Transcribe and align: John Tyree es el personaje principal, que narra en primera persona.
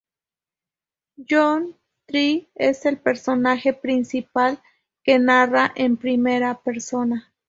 John 1.29 1.75
Tyree 2.07 2.49
es 2.55 2.87
el 2.87 2.97
personaje 2.97 3.71
principal, 3.71 4.59
que 5.03 5.19
narra 5.19 5.71
en 5.75 5.95
primera 5.95 6.59
persona. 6.63 7.31